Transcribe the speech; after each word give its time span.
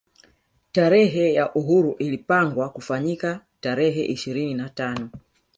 Tarehe 0.71 1.33
ya 1.33 1.53
uhuru 1.55 1.95
ilapangwa 1.99 2.69
kufanyika 2.69 3.45
tarehe 3.61 4.03
ishirini 4.05 4.53
na 4.53 4.69
tano 4.69 5.09